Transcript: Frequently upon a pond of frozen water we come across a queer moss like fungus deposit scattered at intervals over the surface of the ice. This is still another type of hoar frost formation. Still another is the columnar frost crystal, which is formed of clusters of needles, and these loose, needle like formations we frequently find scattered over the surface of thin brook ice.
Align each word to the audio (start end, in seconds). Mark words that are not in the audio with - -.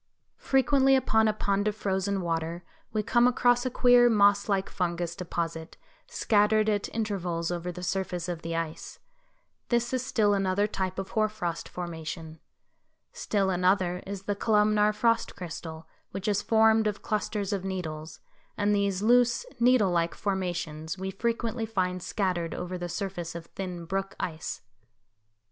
Frequently 0.39 0.95
upon 0.95 1.27
a 1.27 1.31
pond 1.31 1.67
of 1.67 1.75
frozen 1.75 2.21
water 2.21 2.63
we 2.91 3.03
come 3.03 3.27
across 3.27 3.67
a 3.67 3.69
queer 3.69 4.09
moss 4.09 4.49
like 4.49 4.67
fungus 4.67 5.15
deposit 5.15 5.77
scattered 6.07 6.67
at 6.69 6.89
intervals 6.89 7.51
over 7.51 7.71
the 7.71 7.83
surface 7.83 8.27
of 8.27 8.41
the 8.41 8.55
ice. 8.55 8.97
This 9.69 9.93
is 9.93 10.03
still 10.03 10.33
another 10.33 10.65
type 10.65 10.97
of 10.97 11.09
hoar 11.11 11.29
frost 11.29 11.69
formation. 11.69 12.39
Still 13.13 13.51
another 13.51 14.01
is 14.07 14.23
the 14.23 14.35
columnar 14.35 14.91
frost 14.91 15.35
crystal, 15.35 15.87
which 16.09 16.27
is 16.27 16.41
formed 16.41 16.87
of 16.87 17.03
clusters 17.03 17.53
of 17.53 17.63
needles, 17.63 18.21
and 18.57 18.73
these 18.73 19.03
loose, 19.03 19.45
needle 19.59 19.91
like 19.91 20.15
formations 20.15 20.97
we 20.97 21.11
frequently 21.11 21.67
find 21.67 22.01
scattered 22.01 22.55
over 22.55 22.75
the 22.75 22.89
surface 22.89 23.35
of 23.35 23.45
thin 23.45 23.85
brook 23.85 24.15
ice. 24.19 24.61